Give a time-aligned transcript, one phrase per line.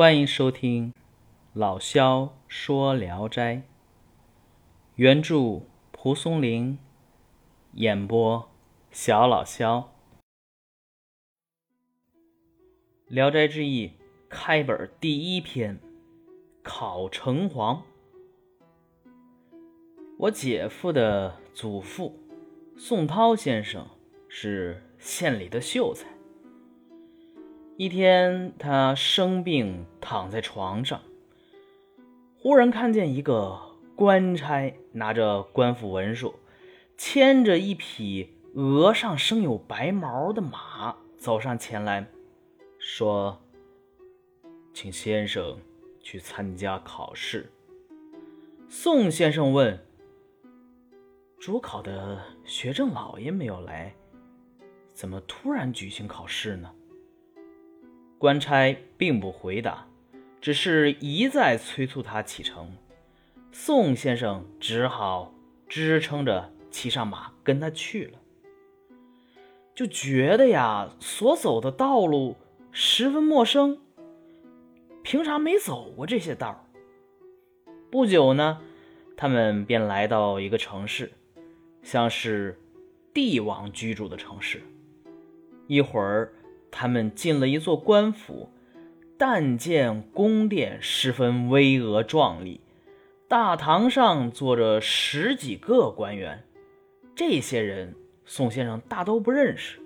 [0.00, 0.94] 欢迎收听
[1.52, 3.56] 老萧说《聊斋》，
[4.94, 5.60] 原著
[5.92, 6.78] 蒲松龄，
[7.74, 8.50] 演播
[8.90, 9.92] 小老萧。
[13.08, 13.88] 《聊斋志异》
[14.30, 15.78] 开本第一篇，
[16.62, 17.82] 考城隍。
[20.16, 22.18] 我姐夫的祖父
[22.74, 23.86] 宋涛先生
[24.30, 26.19] 是县里的秀才。
[27.80, 31.00] 一天，他生病躺在床上，
[32.38, 33.58] 忽然看见一个
[33.96, 36.34] 官差拿着官府文书，
[36.98, 42.06] 牵着一匹额上生有白毛的马走上前来，
[42.78, 43.40] 说
[44.74, 45.58] ：“请先生
[46.02, 47.50] 去参加考试。”
[48.68, 49.82] 宋先生问
[51.40, 53.94] ：“主考的学政老爷没有来，
[54.92, 56.70] 怎么突然举行考试呢？”
[58.20, 59.86] 官差并不回答，
[60.42, 62.76] 只是一再催促他启程。
[63.50, 65.32] 宋先生只好
[65.66, 68.18] 支撑着骑上马跟他去了。
[69.74, 72.36] 就觉得呀，所走的道路
[72.70, 73.78] 十分陌生，
[75.02, 76.66] 平常没走过这些道
[77.90, 78.60] 不久呢，
[79.16, 81.10] 他们便来到一个城市，
[81.82, 82.60] 像是
[83.14, 84.60] 帝王居住的城市。
[85.66, 86.34] 一会儿。
[86.70, 88.48] 他们进了一座官府，
[89.18, 92.60] 但见宫殿十分巍峨壮丽，
[93.28, 96.44] 大堂上坐着十几个官员。
[97.14, 99.78] 这些人宋先生大都不认识，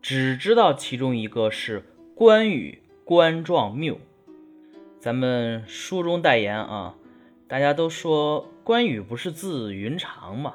[0.00, 1.82] 只知道其中一个是
[2.14, 3.98] 关羽，关壮缪。
[4.98, 6.96] 咱们书中代言啊，
[7.46, 10.54] 大家都说关羽不是字云长嘛？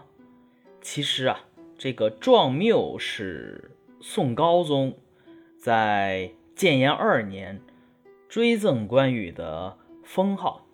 [0.82, 1.42] 其实啊，
[1.78, 3.72] 这个壮缪是。
[4.02, 4.98] 宋高宗
[5.60, 7.62] 在建炎二年
[8.28, 10.66] 追赠关羽的封号，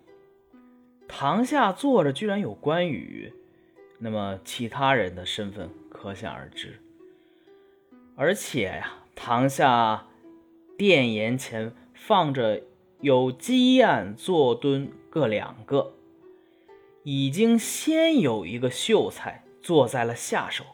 [1.06, 3.34] 堂下坐着居然有关羽，
[3.98, 6.80] 那么其他人的身份可想而知。
[8.16, 10.06] 而且呀，堂下
[10.78, 12.62] 殿檐前放着
[13.00, 15.92] 有鸡案坐墩各两个，
[17.02, 20.64] 已经先有一个秀才坐在了下手。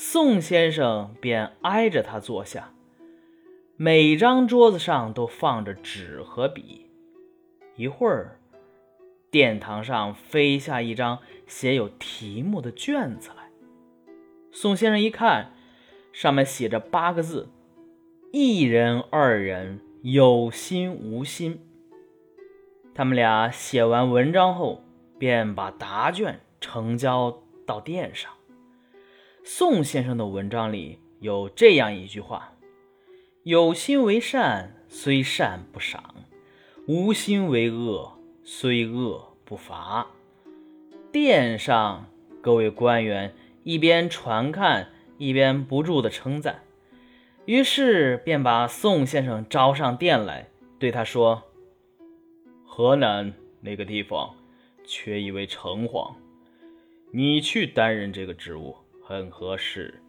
[0.00, 2.72] 宋先生便挨着他坐下，
[3.76, 6.88] 每张桌子上都放着纸和笔。
[7.74, 8.38] 一会儿，
[9.28, 13.50] 殿堂上飞下一张写有题目的卷子来。
[14.52, 15.52] 宋先生一看，
[16.12, 17.48] 上面写着八个字
[18.30, 21.60] ：“一人二人，有心无心。”
[22.94, 24.84] 他们俩写完文章后，
[25.18, 28.30] 便把答卷呈交到殿上。
[29.50, 32.52] 宋先生的文章里有这样一句话
[33.44, 36.02] ：“有心为善，虽善不赏；
[36.86, 38.12] 无心为恶，
[38.44, 40.06] 虽恶不罚。”
[41.10, 42.10] 殿上
[42.42, 46.62] 各位官员一边传看，一边不住的称赞，
[47.46, 51.44] 于是便把宋先生招上殿来，对他说
[52.68, 53.32] ：“河南
[53.62, 54.34] 那个地方
[54.84, 56.12] 缺一位城隍，
[57.12, 58.76] 你去担任这个职务。”
[59.08, 60.02] 很合适。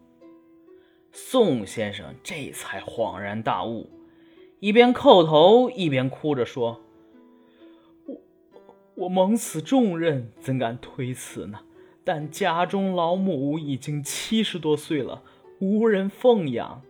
[1.13, 3.89] 宋先生这才恍然大悟，
[4.59, 6.81] 一边叩头一边哭着说
[8.05, 8.17] ：“我
[8.95, 11.61] 我蒙此重任，怎敢推辞呢？
[12.03, 15.23] 但家中老母已经七十多岁了，
[15.59, 16.81] 无人奉养，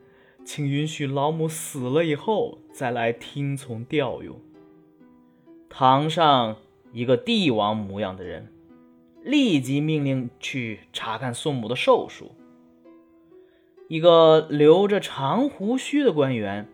[0.43, 4.35] 请允许老母死了以后再来听从调用。”
[5.69, 6.55] 堂上
[6.91, 8.51] 一个帝王模样的人。
[9.23, 12.31] 立即命令去查看宋母的寿数。
[13.87, 16.67] 一个留着长胡须的官员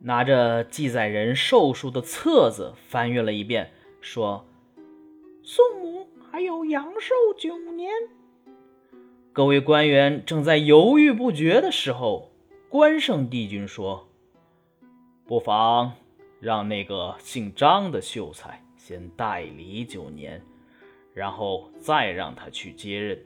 [0.00, 4.44] 拿着记载人寿数的册子翻阅了一遍，说
[5.42, 7.92] ：“宋母还有阳寿九年。”
[9.32, 12.32] 各位官员正在犹豫不决的时候，
[12.68, 14.08] 关圣帝君说
[15.26, 15.92] ：“不妨
[16.40, 20.42] 让那个姓张的秀才先代理九年。”
[21.18, 23.18] 然后再让他去接任。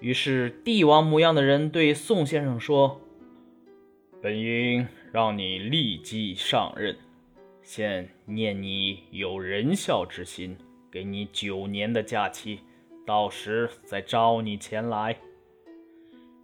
[0.00, 3.00] 于是帝王模样的人对宋先生说
[4.20, 6.96] ：“本应让你立即上任，
[7.62, 10.56] 现念你有仁孝之心，
[10.90, 12.58] 给你九年的假期，
[13.06, 15.16] 到时再召你前来。”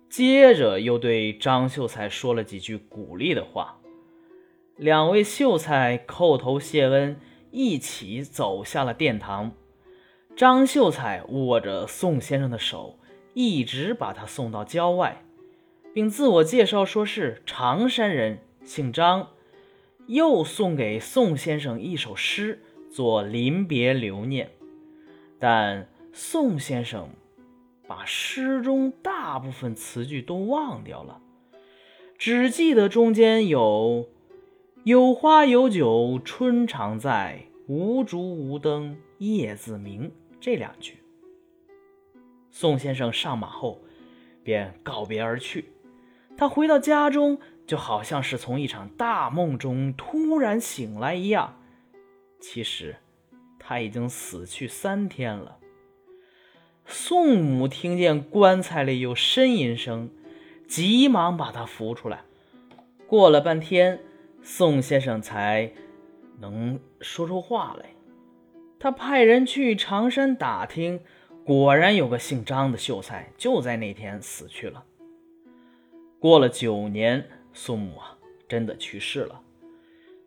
[0.09, 3.77] 接着又对张秀才说了几句鼓励的话。
[4.77, 7.17] 两位秀才叩头谢恩，
[7.51, 9.51] 一起走下了殿堂。
[10.43, 12.99] 张秀才握着宋先生的手，
[13.33, 15.23] 一直把他送到郊外，
[15.95, 19.29] 并自我介绍说是常山人，姓张，
[20.09, 22.61] 又送给宋先生一首诗
[22.91, 24.51] 做临别留念，
[25.39, 27.11] 但宋先生
[27.87, 31.21] 把诗中大部分词句都忘掉了，
[32.19, 34.09] 只记得中间有
[34.83, 40.11] “有花有酒春常在，无烛无灯夜自明”
[40.43, 40.99] 这两句。
[42.51, 43.81] 宋先生上马后
[44.43, 45.73] 便告别而去，
[46.37, 47.39] 他回到家中。
[47.65, 51.57] 就好像是从一场大梦中突然醒来一样，
[52.41, 52.97] 其实
[53.59, 55.59] 他已经死去三天了。
[56.85, 60.11] 宋母听见棺材里有呻吟声，
[60.67, 62.25] 急忙把他扶出来。
[63.07, 64.01] 过了半天，
[64.43, 65.73] 宋先生才
[66.41, 67.91] 能说出话来。
[68.83, 70.99] 他派人去常山打听，
[71.45, 74.83] 果然有个姓张的秀才就在那天死去了。
[76.19, 77.29] 过了九年。
[77.55, 78.17] 宋母啊，
[78.49, 79.43] 真的去世了。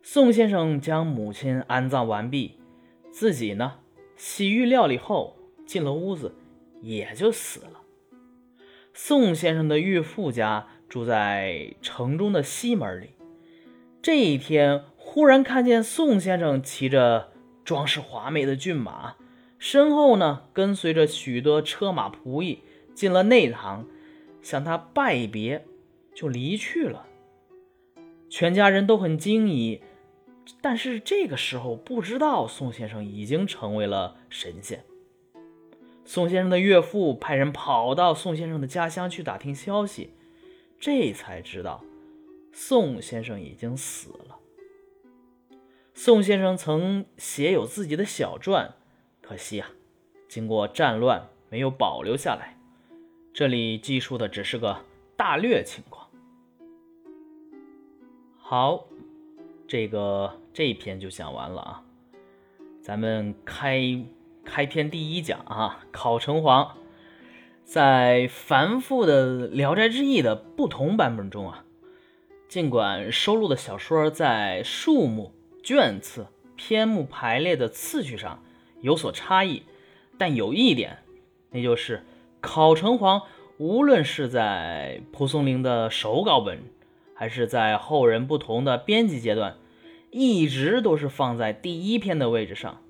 [0.00, 2.60] 宋先生将母亲安葬完毕，
[3.10, 3.80] 自己呢，
[4.16, 5.36] 洗浴料理后
[5.66, 6.34] 进了屋子，
[6.80, 7.82] 也就死了。
[8.94, 13.10] 宋先生的岳父家住在城中的西门里。
[14.00, 17.32] 这一天，忽然看见宋先生骑着
[17.66, 19.16] 装饰华美的骏马，
[19.58, 22.60] 身后呢跟随着许多车马仆役，
[22.94, 23.84] 进了内堂，
[24.40, 25.66] 向他拜别，
[26.14, 27.06] 就离去了。
[28.30, 29.82] 全家人都很惊疑，
[30.60, 34.84] 但是这个时候不知道宋先生已经成为了神仙。
[36.04, 40.10] 宋先生的岳父派人跑到宋先生的家乡去打听消息，
[40.78, 41.82] 这才知道
[42.52, 44.38] 宋先生已经死了。
[45.98, 48.74] 宋先生曾写有自己的小传，
[49.22, 49.70] 可惜啊，
[50.28, 52.58] 经过战乱没有保留下来。
[53.32, 54.84] 这里记述的只是个
[55.16, 56.06] 大略情况。
[58.36, 58.84] 好，
[59.66, 61.82] 这个这一篇就讲完了啊。
[62.82, 63.98] 咱们开
[64.44, 66.72] 开篇第一讲啊，考城隍
[67.64, 71.64] 在繁复的《聊斋志异》的不同版本中啊，
[72.48, 75.32] 尽管收录的小说在数目、
[75.66, 78.40] 卷次、篇目排列的次序上
[78.82, 79.64] 有所差异，
[80.16, 80.98] 但有一点，
[81.50, 82.04] 那就是
[82.40, 83.24] 考城隍
[83.58, 86.60] 无论是在蒲松龄的手稿本。
[87.18, 89.56] 还是在后人不同的编辑阶段，
[90.10, 92.80] 一直都是放在第一篇的位置上。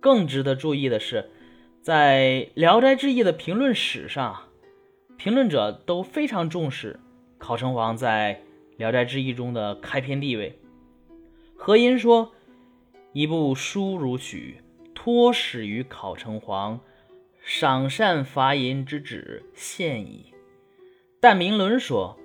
[0.00, 1.28] 更值得注意的是，
[1.82, 4.44] 在《聊斋志异》的评论史上，
[5.18, 6.98] 评论者都非常重视
[7.38, 8.40] 考城隍在
[8.78, 10.58] 《聊斋志异》中的开篇地位。
[11.56, 12.32] 何音说
[13.12, 14.60] ：“一部书如许，
[14.94, 16.78] 托始于考成皇，
[17.42, 20.32] 赏善罚淫之旨现矣。”
[21.20, 22.16] 但明伦说。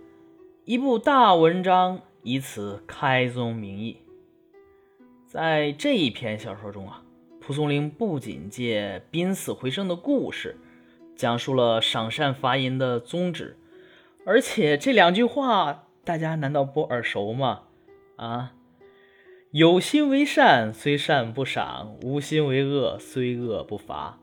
[0.63, 3.97] 一部大文章，以此开宗明义。
[5.25, 7.03] 在这一篇小说中啊，
[7.41, 10.55] 蒲松龄不仅借濒死回生的故事，
[11.15, 13.57] 讲述了赏善罚淫的宗旨，
[14.23, 17.63] 而且这两句话大家难道不耳熟吗？
[18.17, 18.53] 啊，
[19.51, 24.17] 有心为善，虽善不赏；无心为恶，虽恶不罚。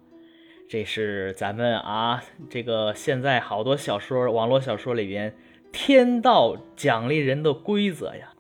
[0.67, 5.37] 这是咱们啊，这个现在好多小说、网络小说里边。
[5.71, 8.33] 天道奖励人的规则呀，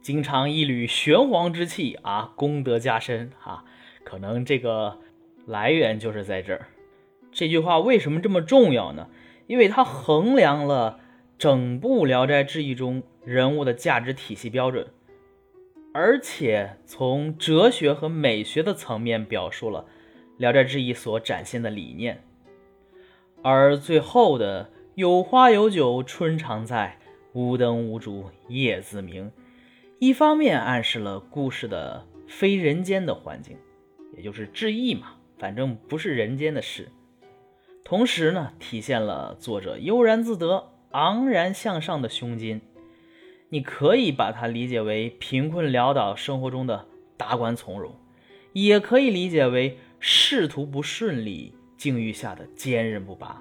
[0.00, 3.62] 经常一缕玄黄之气啊，功德加深啊，
[4.02, 4.98] 可能这个
[5.46, 6.68] 来源就是在这儿。
[7.30, 9.08] 这句话为什么这么重要呢？
[9.46, 11.00] 因为它衡量了
[11.36, 14.86] 整部《聊斋志异》中人物的价值体系标准，
[15.94, 19.82] 而且从哲学和美学的层面表述了
[20.38, 22.22] 《聊斋志异》所展现的理念，
[23.42, 24.70] 而最后的。
[24.96, 27.00] 有花有酒春常在，
[27.32, 29.32] 无灯无烛夜自明。
[29.98, 33.56] 一方面暗示了故事的非人间的环境，
[34.16, 36.92] 也就是志异嘛，反正不是人间的事。
[37.82, 42.60] 同时呢，体现了作者悠然自得、昂然向上的胸襟。
[43.54, 47.94] 你可以把它理解为贫困潦倒生活中的达官从容，
[48.52, 53.40] 也可以理解为仕途不顺利境遇下的坚韧不拔。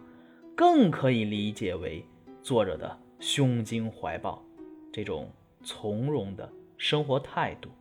[0.56, 2.06] 更可以理解为
[2.44, 4.40] 作者的胸襟怀抱，
[4.92, 5.32] 这种
[5.64, 7.72] 从容的生活态度。